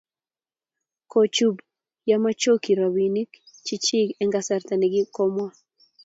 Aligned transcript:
kochubon 1.11 1.65
ya 2.09 2.17
mayokchi 2.23 2.71
robinik 2.79 3.31
chich 3.65 3.89
eng' 4.21 4.33
kasarta 4.35 4.73
ne 4.77 4.87
kokimwaa 4.93 5.53